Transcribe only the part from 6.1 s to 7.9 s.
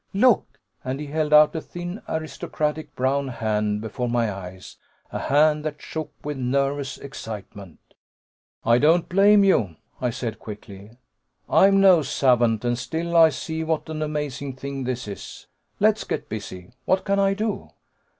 with nervous excitement.